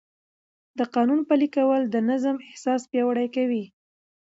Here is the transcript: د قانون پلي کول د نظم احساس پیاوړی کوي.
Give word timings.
د 0.77 0.79
قانون 0.95 1.19
پلي 1.29 1.47
کول 1.55 1.81
د 1.89 1.95
نظم 2.09 2.35
احساس 2.49 2.81
پیاوړی 2.91 3.27
کوي. 3.35 3.63